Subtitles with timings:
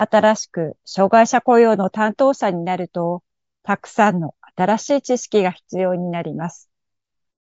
[0.00, 3.24] 新しく障害者雇用の担当者になると、
[3.64, 6.70] たくさんの新しい知識が必要になります。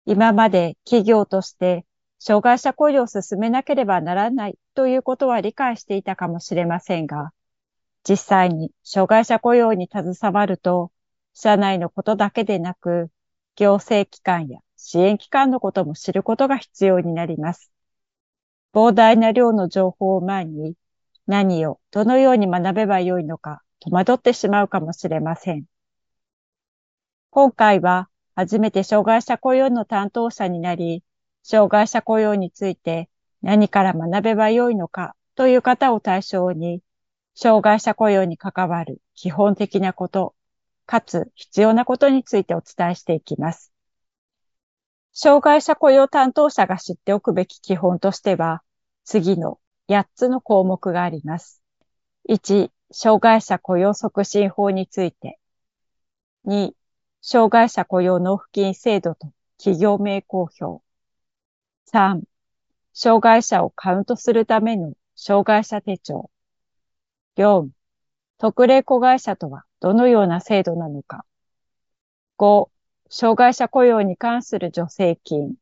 [0.06, 1.84] 今まで企業として
[2.18, 7.32] 障害者雇用を進めなければならないということは理解していたかもしれませんが、
[8.08, 10.90] 実際に障害者雇用に携わると、
[11.34, 13.10] 社内のことだけでなく、
[13.56, 17.70] 行政機関や支援機関のことも知ることが必要になります。
[18.72, 20.74] 膨大な量の情報を前に
[21.28, 25.64] 何をどのように学べばよいのか戸惑ってしまうかもしれません。
[27.30, 31.04] 今回は初めて障害者雇用の担当者になり、
[31.42, 33.10] 障害者雇用について
[33.42, 36.80] 何から学べばよいのかという方を対象に、
[37.34, 40.34] 障害者雇用に関わる基本的なこと、
[40.86, 43.70] かつ必要なことについてお伝えしていきます。
[45.12, 48.62] 障害者雇用担当者が知っておくべき基本としては、
[49.04, 51.62] 次の8つの項目があります。
[52.28, 55.38] 1、障害者雇用促進法について。
[56.44, 56.74] 2、
[57.22, 60.82] 障害者雇用納付金制度と企業名公表。
[61.86, 62.22] 3、
[62.92, 66.30] 障害者をカウントするための障害者手帳。
[67.36, 67.70] 4、
[68.36, 71.24] 特例子会社とはどのような制度なのか。
[72.36, 72.70] 5、
[73.08, 75.54] 障害者雇用に関する助成金。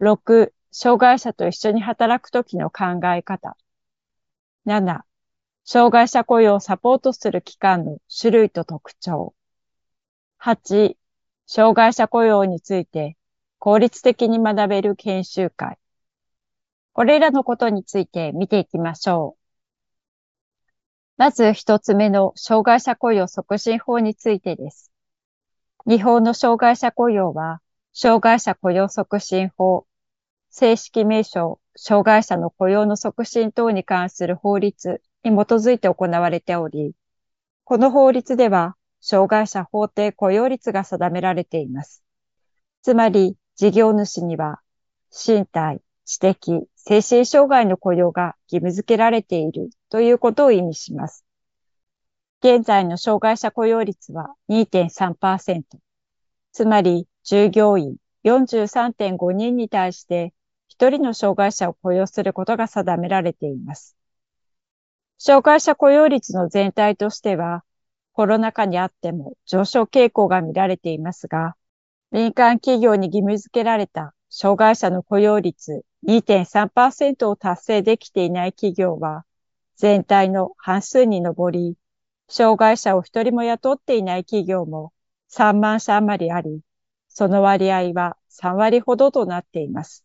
[0.00, 3.56] 6、障害者と一緒に働くときの考え方。
[4.64, 5.04] 7、
[5.64, 9.36] 障害者雇用をサポートする機関の種類と特徴。
[10.38, 10.96] 8、
[11.46, 13.16] 障害者雇用について
[13.60, 15.78] 効率的に学べる研修会。
[16.92, 19.40] これらのことについて見ていきましょう。
[21.18, 24.90] まず一つ目の障害者雇用促進法についてです。
[25.86, 27.60] 日本の障害者雇用は、
[27.92, 29.86] 障害者雇用促進法、
[30.56, 36.94] 正式名称、障害者の雇用の促進等に関する法律に基づいて行われており、
[37.64, 42.04] この法律では、障害者法定雇用率が定められています。
[42.82, 44.60] つまり、事業主には、
[45.10, 51.24] 身体、知的、精神障害の雇用が義務付けられているということを意味します。
[52.44, 55.62] 現在の障害者雇用率は2.3%。
[56.52, 60.32] つまり、従業員43.5人に対して
[60.78, 63.96] 1人の障害者を雇用することが定められています。
[65.18, 67.64] 障害者雇用率の全体としては、
[68.12, 71.54] コロナ禍にあっても上昇傾向が見られていますが、
[72.10, 79.24] 民間企業に義務付けられた障害者の雇用率2.3%を達成できていない企業は、
[79.76, 81.76] 全体の半数に上り、
[82.28, 84.92] 障害者を一人も雇っていない企業も
[85.28, 86.60] 3万社余りあり、
[87.08, 90.03] その割合は3割ほどとなっています。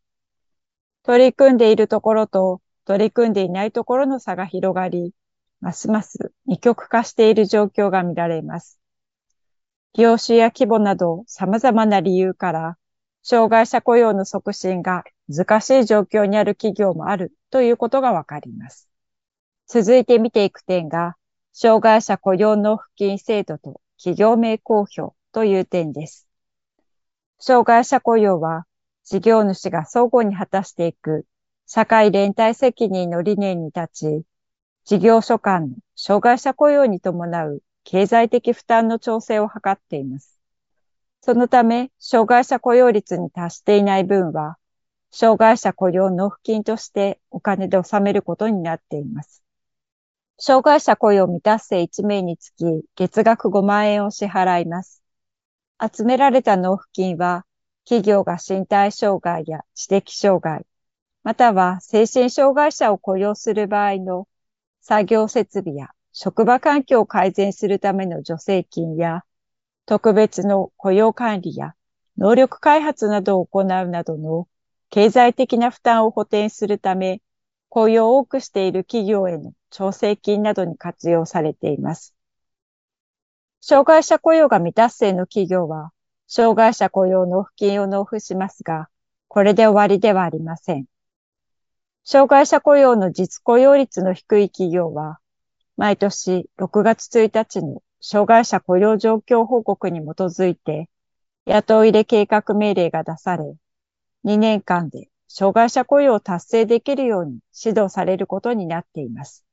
[1.10, 5.16] 取り組んでいるところと取り組んでいないところの差が広がり、
[5.60, 8.80] ますます二極化している状況が見られます。
[9.96, 12.78] 業種や規模など様々な理由から、
[13.24, 18.88] 障害者雇用の促進が難しい状況にある企業もあるということがわかります。
[19.66, 21.16] 続いて見ていく点が、
[21.54, 26.28] 障害者雇用納付金制度と企業名公表という点です。
[27.40, 28.68] 障害者雇用は
[29.10, 31.26] 事業主が相互に果たしていく
[31.66, 34.24] 社会連帯責任の理念に立ち、
[34.86, 40.40] 事業所間障害者雇用に伴う経済的負担の調整を図っています。
[41.22, 44.58] そのため、障害者雇用率に達していない分は、
[45.10, 49.44] 障害者雇用納付金としてお金で納めることになっています。
[50.38, 52.64] 障害者雇用未達成1名につき
[52.96, 55.02] 月額5万円を支払います。
[55.82, 57.46] 集められた納付金は、
[57.90, 60.64] 企業が身体障害や知的障害、
[61.24, 64.28] または精神障害者を雇用する場合の
[64.80, 69.24] 作業設備や職場環境を改善するための助成金や、
[69.88, 71.74] 特別の雇用管理や
[72.16, 74.48] 能力開発などを行うなどの
[74.92, 77.24] 経済的な負担を補填するため、
[77.70, 82.14] 雇用を多くしている企業への調整金などに活用されています。
[83.62, 85.92] 障害者雇用が未達成の企業は、
[86.32, 88.88] 障害者雇用納付金を納付しますが、
[89.28, 90.86] これで終わりではありません。
[92.04, 95.18] 障害者雇用の実雇用率の低い企業は、
[95.76, 100.88] 毎年6月1日の障害者雇用状況報告に基づいて、
[101.46, 103.56] 雇い入れ計画命令が出され、
[104.24, 109.46] 2年間で障害者雇用を達成できるように指導されることになっています。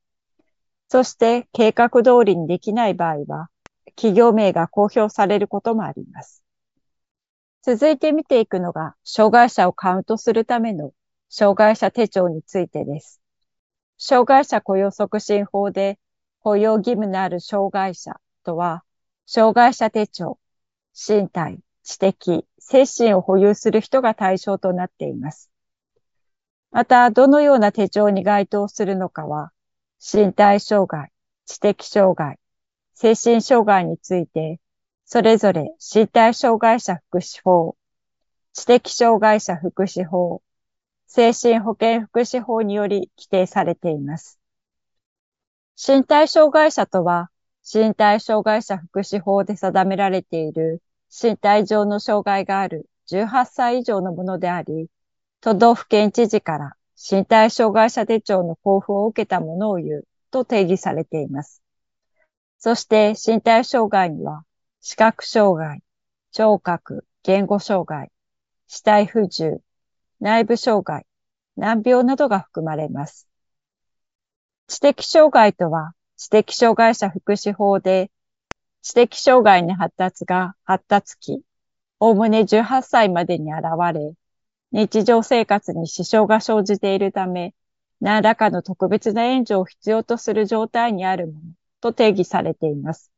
[0.89, 3.49] そして計画通りにできない場合は、
[3.97, 6.46] 企業名が公表されることもあります。
[7.67, 10.93] 続いて見ていくのが、障害者をカウントするための
[11.29, 13.21] 障害者手帳についてです。
[13.99, 15.99] 障害者雇用促進法で
[16.39, 18.85] 雇用義務のある障害者とは、
[19.27, 20.39] 障害者手帳、
[20.95, 25.51] 身体、知的、精神を保有する人が対象となっています。
[26.71, 29.51] また、どのような手帳に該当するのかは、
[29.99, 31.11] 身体障害、
[31.47, 32.39] 知的障害、
[32.95, 34.61] 精神障害について、
[35.09, 37.77] それぞれ身体障害者福祉法、
[38.53, 40.43] 知的障害者福祉法、
[41.07, 44.41] 精神保健福祉法により規定されています。
[45.77, 47.31] 身体障害者とは、
[47.63, 54.89] 身体障害者福祉法で定められている身体上の障害がある18歳以上のものであり、
[55.41, 61.63] 都道府県知事から身体障害者手帳の交付を受けたものを言うと定義されています。
[62.59, 64.43] そして身体障害には
[64.81, 65.83] 視覚障害、
[66.33, 68.11] 聴覚、言語障害、
[68.69, 69.63] 死体不自由、
[70.21, 71.07] 内部障害、
[71.57, 73.29] 難病などが含まれます。
[74.69, 78.11] 知的障害とは、知的障害者福祉法で、
[78.83, 81.43] 知的障害の発達が発達期、
[81.99, 83.65] おおむね18歳までに現
[83.95, 84.15] れ、
[84.73, 87.55] 日常生活に支障が生じているため、
[88.01, 91.39] 何らかの特別な援助を必要とする状態にあるもの
[91.81, 93.11] と定義されています。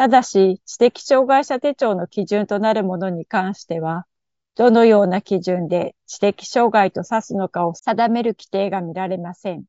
[0.00, 4.06] ただし、知的障害者手帳の基準となるものに関しては、
[4.54, 9.64] どのような基準で知的障害と指すのかを定める規定が見られません。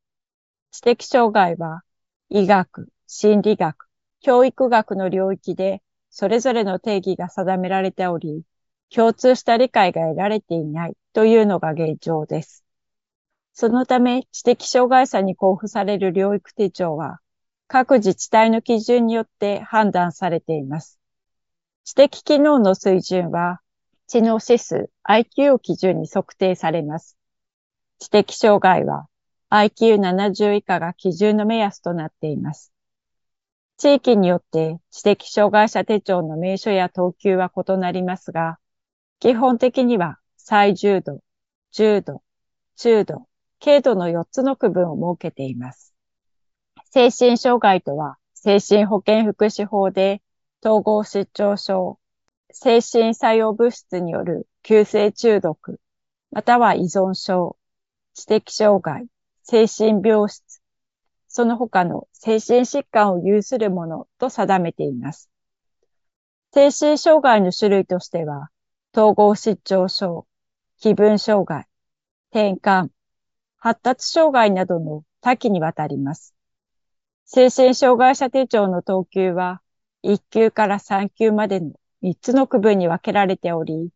[0.72, 1.82] 知的障害は
[2.30, 3.90] 医学、心理学、
[4.22, 8.44] 教育学の領域でそれぞれの定義が定められており、
[8.90, 12.64] 共通した理解が得られていないというのが現状です。
[13.52, 17.20] そのため、知的障害者に交付される療育手帳は、
[17.74, 21.00] 各自治体の基準によって判断されています。
[21.86, 23.62] 知的機能の水準は、
[24.08, 27.18] 知能指数 IQ を基準に測定されます。
[27.98, 29.08] 知的障害は
[29.50, 32.74] IQ70 以下が基準の目安となっています。
[33.78, 38.60] 地域によって知的障害者手帳の名称や等級は異なりますが、
[39.22, 41.22] 基本的には最重度、
[41.72, 42.22] 重度、
[42.76, 43.30] 中度、
[43.64, 45.91] 軽度の4つの区分を設けています。
[46.94, 50.22] 精神障害とは、精神保健福祉法で
[50.62, 51.98] 統合失調症、
[52.52, 55.80] 精神作用物質による急性中毒、
[56.32, 57.56] または依存症、
[58.14, 59.08] 知的障害、
[59.44, 60.62] 精神病室、
[61.30, 65.30] その他の精神疾患を有するものと定めています。
[66.54, 68.50] 精神障害の種類としては、
[68.94, 70.28] 統合失調症、
[70.78, 71.68] 気分障害、
[72.32, 72.90] 転換、
[73.60, 76.36] 発達障害などの多岐にわたります。
[77.34, 79.62] 精神障害者手帳の等級は、
[80.04, 81.72] 1級から3級までの
[82.02, 83.90] 3つの区分に分けられており、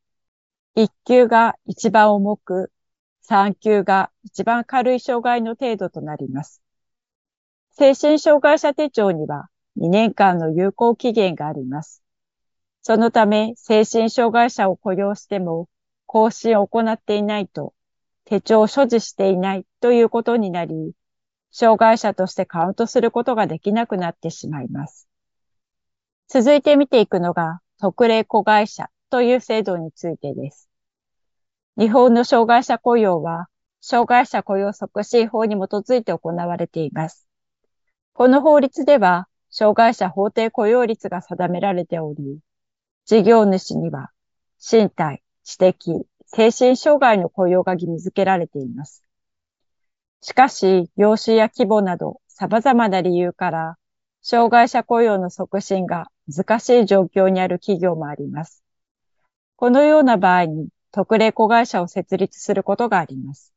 [0.77, 2.72] 1級が一番重く、
[3.24, 6.62] 3級が一番軽い障害の程度となります。
[7.72, 12.01] 精神障害者手帳には2年間の有効期限があります。
[12.84, 15.68] そのため、精神障害者を雇用しても、
[16.06, 17.74] 更新を行っていないと、
[18.24, 20.94] 手帳を所持していないということになり、
[21.57, 25.07] 障害者としてカウントすることができなくなってしまいます。
[26.27, 30.69] 続いて見ていくのが、特例子会社という制度についてです。
[31.79, 33.47] 日本の障害者雇用は、
[33.79, 37.25] 障害者雇用促進法に基づいて行われています。
[38.12, 42.39] この法律では、障害者法定雇用率が定められており、
[43.05, 44.12] 事業主には、
[44.59, 49.04] 身体、知的、精神障害の雇用が義務付けられています。
[50.25, 53.77] しかし、業種や規模など様々な理由から、
[54.24, 58.63] 障害者雇用の促進が難しい状況にある企業もあります。
[59.55, 63.53] このような場合に特例子会社を設立することがあります。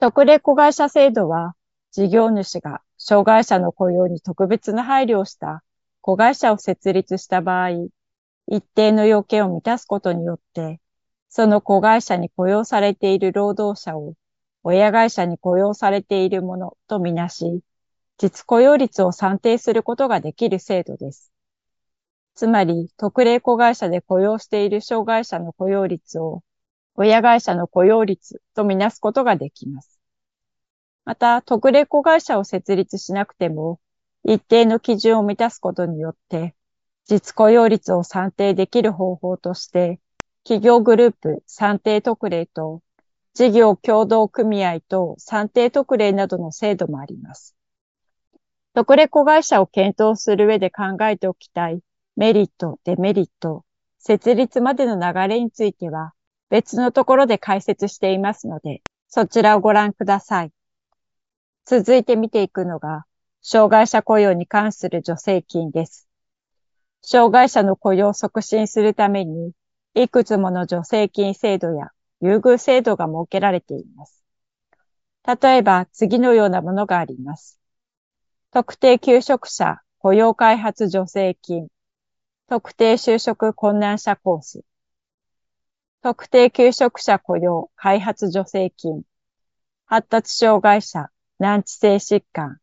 [0.00, 1.56] 特例子会社制度は
[1.90, 5.62] 事業主が障害者の雇用に特別な配慮をした
[6.00, 7.68] 子会社を設立した場合、
[8.46, 10.80] 一定の要件を満たすことによって、
[11.28, 14.14] その子会社に雇用されている労働者を
[14.64, 17.60] 親会社に雇用されているものとみなし、
[18.18, 21.32] 実雇用率を算定することができる制度です。
[22.34, 26.42] つまり、特例子会社で雇用している障害者の雇用率を
[26.94, 29.98] 親会社の雇用率とみなすことができます。
[31.04, 33.80] また、特例子会社を設立しなくても、
[34.24, 36.54] 一定の基準を満たすことによって、
[37.06, 40.00] 実雇用率を算定できる方法として、
[40.44, 42.82] 企業グループ算定特例と
[43.34, 47.56] 事業協同組合と算定特例などの制度もあります。
[48.74, 51.80] 特例子会社を検討する上で考えておきたい
[52.16, 53.64] メリット、デメリット、
[53.98, 56.12] 設立までの流れについては
[56.50, 60.52] 別のところで解説していますので、そちらをご覧ください。
[61.64, 63.04] 続いて見ていくのが、
[63.40, 66.08] 障害者雇用に関する助成金です。
[67.00, 69.52] 障害者の雇用を促進するために、
[69.94, 71.90] いくつもの助成金制度や
[72.22, 74.24] 優遇制度が設けられています。
[75.26, 77.60] 例えば、次のようなものがあります。
[78.52, 81.68] 特定求職者雇用開発助成金、
[82.48, 84.62] 特定就職困難者コース、
[86.00, 89.02] 特定求職者雇用開発助成金、
[89.86, 92.58] 発達障害者難治性疾患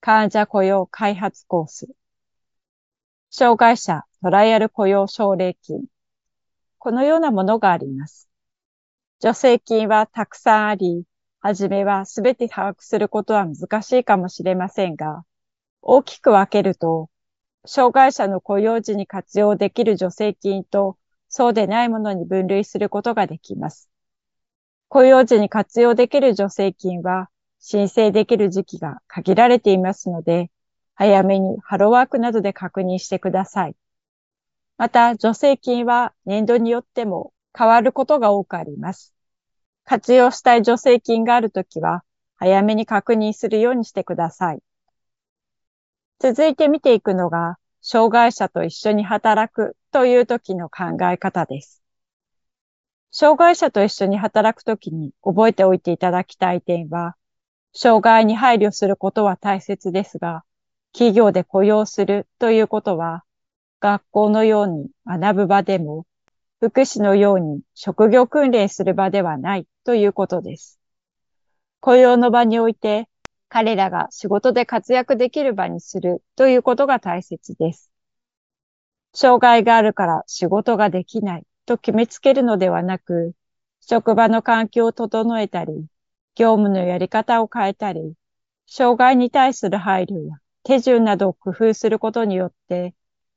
[0.00, 1.88] 患者雇用開発コース、
[3.30, 5.84] 障害者トライアル雇用奨励金、
[6.78, 8.28] このようなものがあります。
[9.20, 11.04] 助成金はたくさんあり、
[11.40, 15.24] はじめはすべて把握することは難しいかもしれませんが、
[15.82, 17.10] 大きく分けると、
[17.66, 20.96] 障害者の雇用時に活用できる助成金と、
[21.28, 23.90] そうでないものに分類することができます。
[24.88, 27.28] 雇用時に活用できる助成金は、
[27.60, 30.50] 申請できる時期が限られていますので、
[30.94, 33.76] 早めにハローワークなどで確認してください。
[34.78, 39.14] また、助成金は年度によっても変わることが多くあります。
[39.84, 42.02] 活用したい助成金があるときは、
[42.36, 44.62] 早めに確認するようにしてください。
[46.18, 51.82] 続いて見ていくのが、障害者と一緒に働くという時の考え方です。
[53.10, 57.14] 障害者と一緒に働くときに覚えておいていただきたい点は、
[57.72, 60.44] 障害に配慮することは大切ですが、
[60.92, 63.22] 企業で雇用するということは、
[63.80, 66.06] 学校のように学ぶ場でも、
[66.60, 70.78] 福祉のように職業訓練する場ではないということです。
[71.80, 73.08] 雇用の場において
[73.48, 77.90] 彼らが仕事で活躍できる場にするということが大切です。
[79.12, 83.32] 障害があるから仕事ができないと決めつけるのではなく、
[83.80, 85.86] 職場の環境を整えたり、
[86.34, 88.14] 業務のやり方を変えたり、
[88.66, 92.94] 障害に対する配慮や手順などを工夫することによって、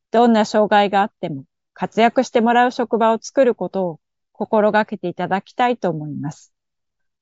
[0.09, 1.43] どんな障害があっても
[1.79, 3.99] 活躍してもらう職場を作ることを
[4.31, 6.51] 心がけていただきたいと思います。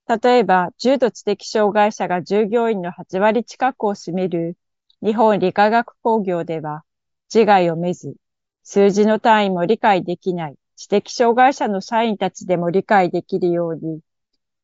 [0.08, 4.56] 例えば、重度知的障害者が従業員の8割近くを占める
[5.04, 6.86] 日本理化学工業では、
[7.34, 8.16] 自害をめず、
[8.64, 14.00] 数字の単位も理解できない知的障害者の社員たちでも理解できるように、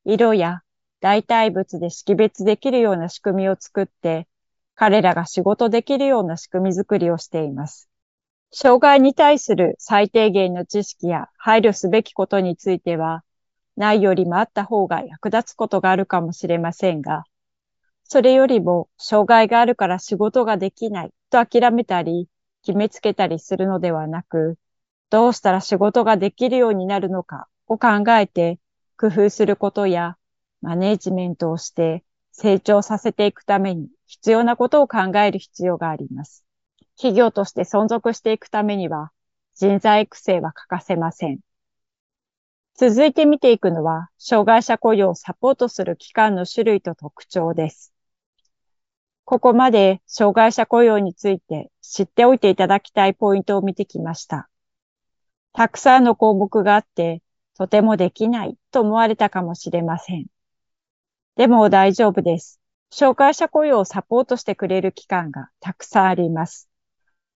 [0.05, 0.61] 色や
[1.01, 4.29] 代替物で識別できるような仕組みを作って、
[4.73, 7.90] 彼らが仕事できるような仕組み作りをしています。
[8.53, 13.23] 障害に対する最低限の知識や配慮すべきことについては、
[13.77, 17.23] ないよりもあった方が役立つことがあるかもしれませんが、
[18.03, 22.27] それよりも障害があるから仕事ができないと諦めたり、
[22.63, 24.57] 決めつけたりするのではなく、
[25.09, 28.59] どうしたら仕事ができるようになるのかを考えて
[28.97, 30.17] 工夫することや、
[30.61, 32.03] マネージメントをして
[32.33, 36.45] 成長させていくために必要なことを考える必要があります。
[36.97, 39.11] 企業として存続していくためには
[39.55, 41.39] 人材育成は欠かせません。
[42.75, 47.93] 続いて見ていくのは、障害者雇用をサポートする機関の種類と特徴です。
[49.23, 54.49] ここまで障害者雇用について知っておいていただきたいポイントを見てきました。
[55.53, 57.21] たくさんの項目があって、
[57.55, 60.25] とてもできないと思われたかもしれません。
[61.35, 62.59] でも大丈夫です。
[62.89, 66.70] 障害者雇用をサポートしてくれる機関がたくさんあります。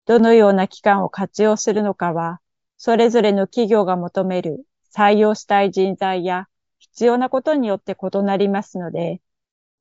[0.06, 2.40] どのような機関を活用するのかは、
[2.78, 6.48] それぞれの企業が求める採用したい人材や
[6.78, 9.22] 必要なことによって異なりますので、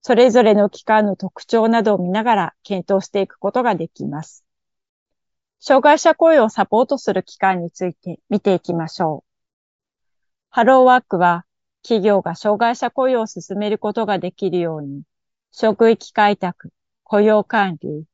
[0.01, 4.45] それぞれの機関の特徴などを見ながら検討していくことができます。
[5.61, 9.31] 障害者雇用をサポートする機関について見ていきましょう。
[10.51, 11.45] ハローワークは
[11.83, 15.03] 企業が障害者雇用を進めることができるように、
[15.53, 16.71] 職域開拓、
[17.03, 18.05] 雇用管理、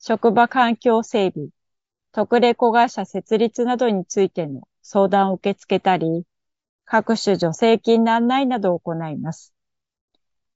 [0.00, 1.48] 職場環境整備、
[2.12, 6.24] 特例子会社設立などについての相談を受け付けたり、
[6.84, 9.52] 各種助成金の案内などを行います。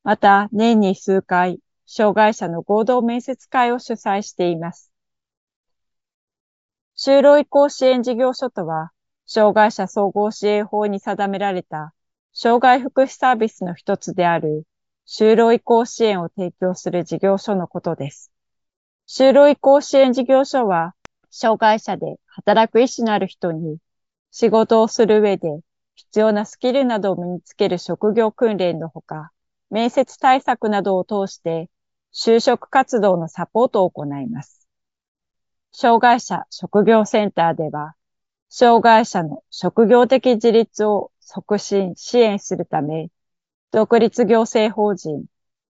[0.03, 4.91] また、年に数回、障害者の合同面接会を主催しています。
[6.97, 8.93] 就労移行支援事業所とは、
[9.27, 11.95] 障害者総合支援法に定められた
[12.33, 14.65] 障害福祉サービスの一つである
[15.07, 18.33] 就労移行支援を提供する事業所のことです。
[19.07, 20.95] 就労移行支援事業所は、
[21.33, 23.79] 障害者で働く意思のある人に
[24.31, 25.49] 仕事をする上で
[25.95, 29.33] 必要なスキルなどを身につける職業訓練のほか、
[29.71, 31.71] 面接対策などを通して
[32.15, 34.69] 就職活動のサポートを行います。
[35.73, 37.95] 障害者職業センターでは、
[38.51, 43.09] 障害者の職業的自立を促進、支援するため、
[43.71, 45.25] 独立行政法人、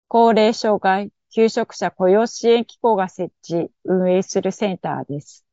[0.07, 5.43] 高齢障害求職者雇用支援機構が設置、運営するセンターです。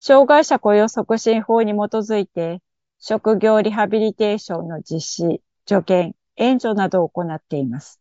[0.00, 2.60] 障害者雇用促進法に基づいて、
[2.98, 8.00] 職業リハビリテーションの実施、助言、援助などを行っています。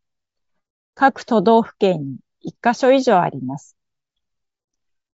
[0.96, 3.78] 各都道府県に1カ所以上あります。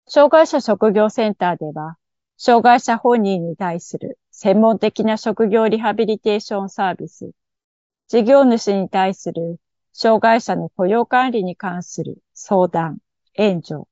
[0.08, 1.98] 障害者職業センターでは、
[2.38, 7.32] 障害者本人に対する専門的な職業リハビリテーションサービス、
[8.08, 9.60] 事業主に対する
[9.98, 12.98] 障害者の雇用管理に関する相談、
[13.36, 13.86] 援助、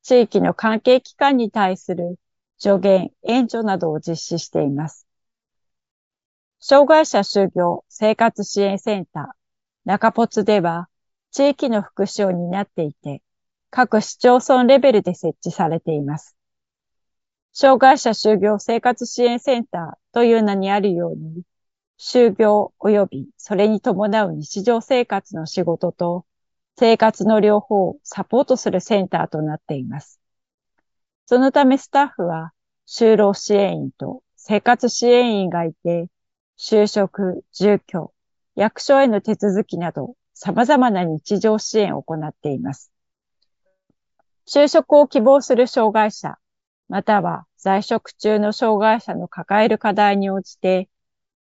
[0.00, 2.20] 地域の関係機関に対する
[2.56, 5.08] 助言、援助などを実施しています。
[6.60, 10.88] 障害者就業生活支援センター、中ポツでは、
[11.32, 13.20] 地域の福祉を担っていて、
[13.70, 16.36] 各市町村レベルで設置されています。
[17.52, 21.42] 障害者就業生活支援センターという名にあるように、
[22.02, 26.24] 就業及びそれに伴う日常生活の仕事と
[26.78, 30.18] 生活の両方をサポートするセンターとなっています。
[31.26, 32.52] そのためスタッフは
[32.88, 36.06] 就労支援員と生活支援員がいて、
[36.58, 38.14] 就職、住居、
[38.54, 42.90] 役所への手続きなど様々な日常支援を行っています。
[44.48, 46.38] 就職を希望する障害者、
[46.88, 50.88] または在職中の障害者の抱える課題に応じて、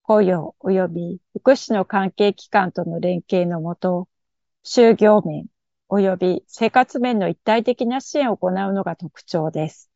[0.07, 4.09] 雇用及び福祉の関係機関との連携のもと、
[4.65, 5.47] 就業面
[5.89, 9.91] 及び生活面の一体的な支援を行うのが特徴です。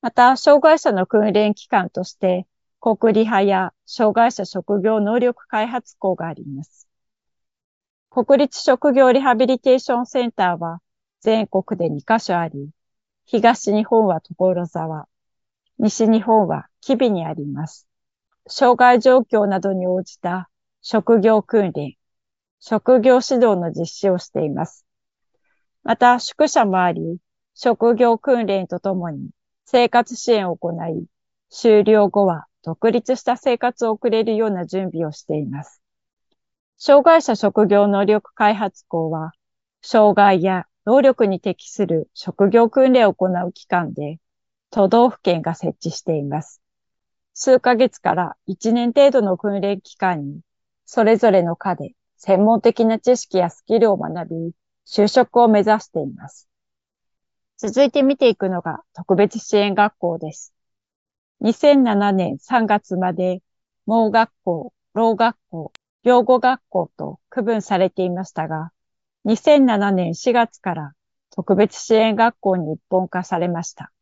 [0.00, 2.48] また、障害者の訓練機関として、
[2.80, 6.88] 国理派や障害者職業能力開発校があります。
[8.10, 10.80] 国立職業リハビリテーションセンターは
[11.20, 12.70] 全国で2カ所あり、
[13.24, 15.06] 東日本は所沢、
[15.78, 17.86] 西日本は吉備にあります。
[18.48, 20.48] 障害状況などに応じた
[20.80, 21.96] 職業訓練、
[22.60, 24.86] 職業指導の実施をしています。
[25.82, 27.18] また、宿舎もあり、
[27.54, 29.30] 職業訓練とともに
[29.64, 31.06] 生活支援を行い、
[31.50, 35.82] 終了後は独立した生活を送れるような準備をしています。
[36.78, 39.32] 障害者職業能力開発校は、
[39.82, 44.18] 障害や能力に適する職業訓練を行う機関で、
[44.70, 46.60] 都道府県が設置しています。
[47.38, 50.40] 数ヶ月から1年程度の訓練期間に、
[50.86, 54.52] それぞれの科で専門的な知識やスキルを学び、
[54.86, 56.48] 就職を目指しています。
[57.58, 60.54] 続いて見ていくのが特別支援学校です。
[61.42, 63.42] 2007年3月まで、
[63.84, 65.72] 盲学校、老学校、
[66.04, 68.72] 養護学校と区分されていましたが、
[69.26, 70.92] 2007年4月から
[71.28, 73.92] 特別支援学校に一本化されました。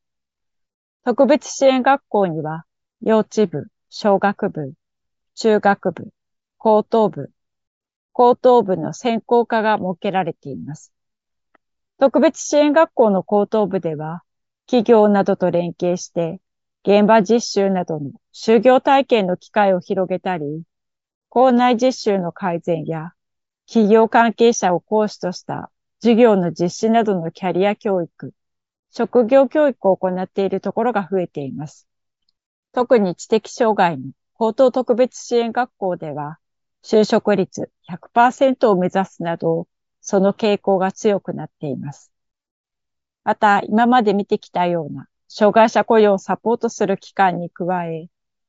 [1.04, 2.64] 特別支援学校には、
[3.06, 4.72] 幼稚部、小学部、
[5.34, 6.08] 中学部、
[6.56, 7.30] 高等部、
[8.12, 10.90] 高等部の専攻科が設けられています。
[11.98, 14.22] 特別支援学校の高等部では、
[14.64, 16.40] 企業などと連携して、
[16.82, 20.62] 現場実習などの就業体験の機会を広げたり、
[21.28, 23.12] 校内実習の改善や
[23.66, 28.32] 企業関係者を講師とした授業の実施などのキャリア教育、
[28.90, 31.86] 職業教育を行っているところが増えています。
[32.74, 36.38] 特に知的障害の高等特別支援学校では、
[36.82, 39.68] 就職率100%を目指すなど、
[40.00, 42.12] その傾向が強くなっています。
[43.22, 48.08] また、今まで見てきたような障害者雇用をサポートする機関に加え、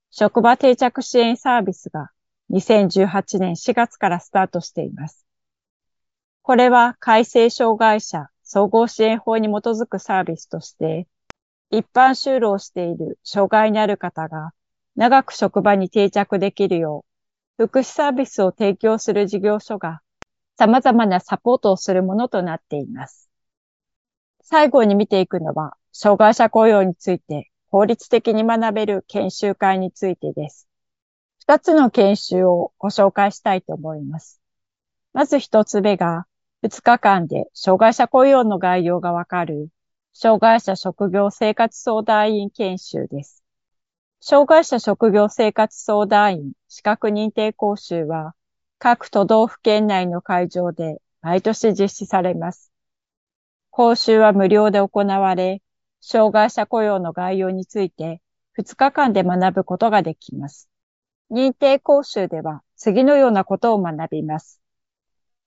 [0.09, 2.09] 職場定着支援サービスが
[2.49, 5.23] 2018年4月からスタートしています。
[6.41, 11.07] これは改正障害者総合支援法に基づくサービスとして、
[11.77, 14.51] 一般就労している障害のある方が
[14.95, 17.05] 長く職場に定着できるよ
[17.57, 20.01] う、福祉サービスを提供する事業所が
[20.57, 23.29] 様々なサポートをするものとなっています。
[24.41, 30.67] 最後に見ていくのは、障害者雇用について法律的に学べる研修会についてです。
[31.39, 34.39] 二つの研修をご紹介したいと思います。
[35.13, 36.25] まず一つ目が、
[36.61, 39.69] 二日間で障害者雇用の概要がわかる、
[40.17, 43.43] 障害者職業生活相談員研修です。
[44.21, 48.34] 障害者職業生活相談員資格認定講習は、
[48.80, 52.71] 各都道府県内の会場で毎年実施されます。
[53.71, 55.62] 講習は無料で行われ、
[55.99, 58.21] 障害者雇用の概要について
[58.58, 60.69] 2日間で学ぶことができます。
[61.30, 64.62] 認定講習では次のようなことを学びます。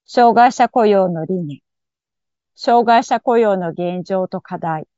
[0.05, 1.61] 障害者雇用の理念、
[2.61, 4.89] 障害者雇用の現状と課題、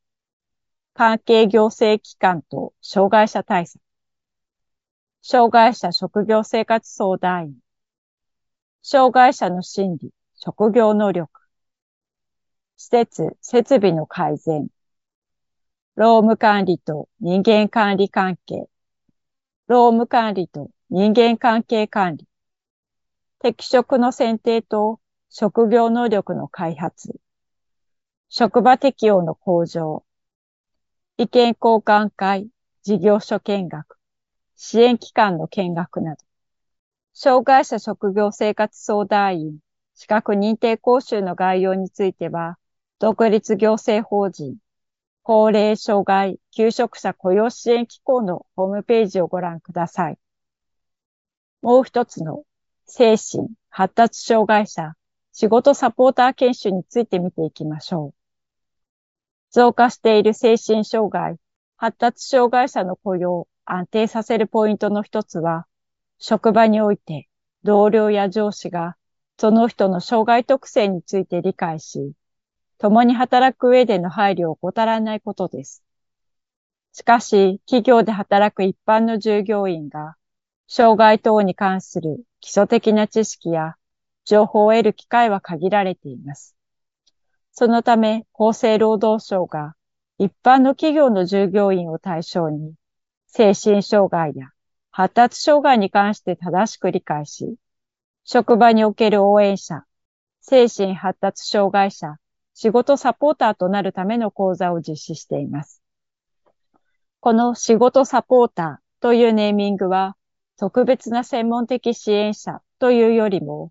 [0.94, 3.82] 関係行政機関と障害者対策、
[5.20, 7.54] 障害者職業生活相談員、
[8.82, 11.28] 障害者の心理、職業能力、
[12.78, 14.68] 施設、設備の改善、
[15.96, 18.70] 労務管理と人間管理関係、
[19.66, 22.26] 労務管理と人間関係管理、
[23.38, 27.20] 適職の選定と職業能力の開発、
[28.32, 30.04] 職場適用の向上、
[31.16, 32.48] 意見交換会、
[32.84, 33.98] 事業所見学、
[34.54, 36.24] 支援機関の見学など、
[37.12, 39.58] 障害者職業生活相談員、
[39.94, 42.56] 資格認定講習の概要については、
[43.00, 44.58] 独立行政法人。
[45.24, 46.38] 高齢障害。
[46.52, 50.18] 求職者雇用支援機構のホームページをご覧ください。
[51.62, 52.44] もう一つの。
[52.86, 53.48] 精神。
[53.70, 54.94] 発達障害者。
[55.32, 58.19] 仕事サポーター研修について見ていきましょう。
[59.50, 61.36] 増加している精神障害、
[61.76, 65.66] 発達障害者の雇用を安定させるポイントの一つは、
[66.18, 67.28] 職場において
[67.64, 68.96] 同僚や上司が
[69.38, 72.12] その人の障害特性について理解し、
[72.78, 75.82] 共に働く上での配慮を怠らないことです。
[76.92, 80.16] しかし、企業で働く一般の従業員が、
[80.66, 83.76] 障害等に関する基礎的な知識や
[84.24, 86.54] 情報を得る機会は限られています。
[87.60, 89.74] そのため、厚生労働省が
[90.16, 92.72] 一般の企業の従業員を対象に、
[93.26, 94.48] 精神障害や
[94.90, 97.56] 発達障害に関して正しく理解し、
[98.24, 99.84] 職場における応援者、
[100.40, 102.16] 精神発達障害者、
[102.54, 105.82] 仕事サポーターとなるための講座を実施しています。
[107.20, 110.16] この仕事サポーターというネーミングは、
[110.56, 113.70] 特別な専門的支援者というよりも、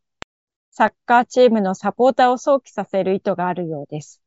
[0.79, 4.21] サッカーチームのサポーターを想起させる意図があるようです。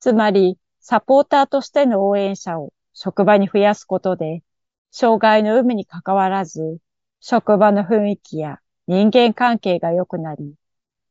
[0.00, 4.42] つまり、サポーターとしての応援者を職場に増やすことで、
[4.90, 6.78] 障害の有無に関わらず、
[7.20, 10.54] 職場の雰囲気や人間関係が良くなり、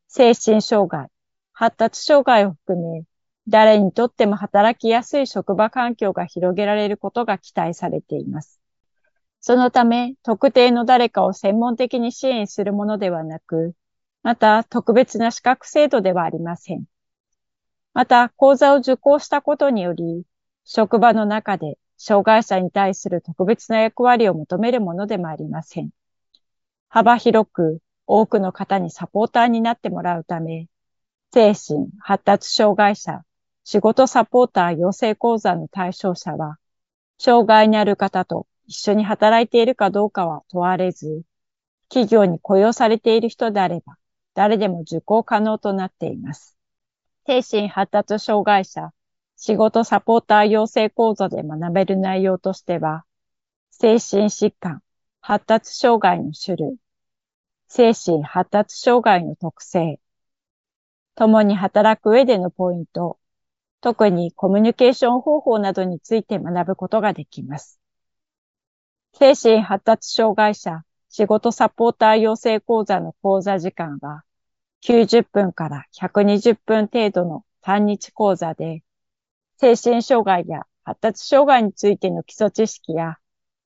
[0.08, 1.10] 精神障害、
[1.54, 3.04] 発達障害を含め、
[3.48, 8.60] 誰にとっても働きやすい職場環境が広げられることが期待されています。
[9.42, 13.76] そのため、特定の誰かを専門的に支援するものではなく、
[14.26, 16.86] また特別な資格制度ではありません。
[17.94, 20.24] また、講座を受講したことにより、
[20.64, 25.92] 職場の中で障害者に対する特別な役割を求めるものでもありません。
[26.90, 30.70] 幅広く多くの方にサポーターになってもらうため、
[31.32, 33.22] 精神、発達障害者、
[33.64, 36.58] 仕事サポーター養成講座の対象者は、
[37.20, 41.22] 障害にある方と一緒に働いているかどうかは問われず、
[41.90, 43.98] 企業に雇用されている人であれば、
[44.36, 46.56] 誰でも受講可能となっています。
[47.26, 48.92] 精神発達障害者、
[49.38, 53.06] 仕事サポーター養成講座で学べる内容としては、
[53.72, 54.84] 精神疾患、
[55.22, 56.78] 発達障害の種類、
[57.68, 60.00] 精神発達障害の特性、
[61.16, 63.18] 共に働く上でのポイント、
[63.80, 67.80] 特にコミュニケーション方法などについて学ぶことができます。
[69.14, 70.84] 精神発達障害者
[71.18, 74.26] 仕事サポーター養成講座の講座時間は
[74.84, 78.84] 90分から120分程度の単日講座で、
[79.56, 83.16] 精神障害や発達障害についての基礎知識や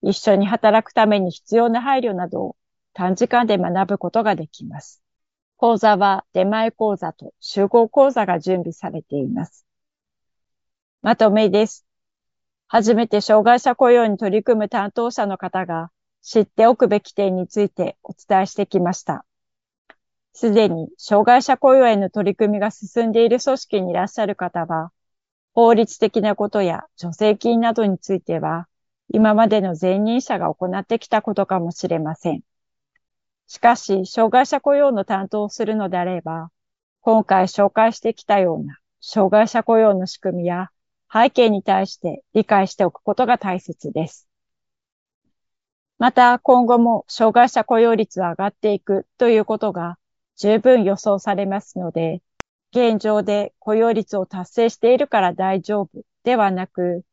[0.04, 2.56] 一緒に働くために必要な配慮などを
[2.94, 5.02] 短時間で学ぶことができます。
[5.58, 9.66] 講座は出前講座と集合講座が準備されています。
[11.02, 11.88] まとめです。
[12.68, 15.90] 初めて障害者雇用に取り組む担当者の方が
[16.22, 19.26] 知っておくべき点についてお伝えしてきました。
[20.34, 24.92] すでに障害者雇用への取り組みが進んでいる組織にいらっしゃる方は、
[25.54, 28.68] 法律的なことや助成金などについては、
[29.12, 32.42] 今までの前任者が行ってきたことかもしれません。
[33.48, 36.52] しかし、障害者雇用の担当をするのであれば、
[37.02, 40.70] 今回紹介してきたような障害者雇用の仕組みや
[41.12, 44.29] 背景に対して理解しておくことが大切です。
[46.00, 49.98] また今後も障害者雇用率は上がっていくということが
[50.38, 52.22] 十分予想されますので、
[52.72, 55.90] 現状で雇用率を達成しているから大丈夫
[56.24, 57.04] ではなく、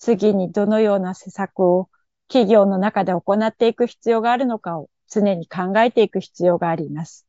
[0.00, 1.88] 次にどのような施策を
[2.26, 7.28] 企業の中で行っていく必要があるのかを常に考えていく必要があります。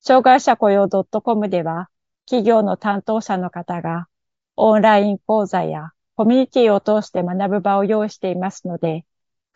[0.00, 1.88] 障害者雇用 .com では、
[2.24, 4.06] 企業の担当者の方が
[4.54, 9.04] オンライン講座やコミュニティを通して学ぶ場を用意していますので、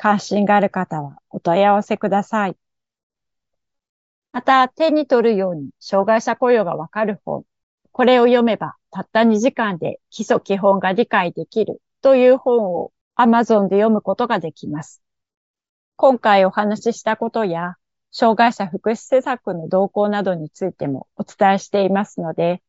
[0.03, 2.57] 関心がある方はお問い合わせください。
[4.33, 7.45] また、手に取るように障害者雇用がわかる本。
[7.93, 15.01] これを読めば、たった2時間で基礎基本が理解できるという本を Amazon で読むことができます。
[15.95, 17.77] 今回お話ししたことや、
[18.11, 22.61] 障害者福祉施策の動向などについてもお伝えしていますので、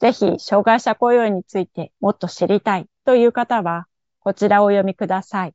[0.00, 3.86] ぜひ、障害者雇用についてもっと知りたいという方は、
[4.18, 5.54] こちらをお読みください。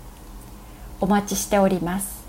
[1.01, 2.20] お待ちしております。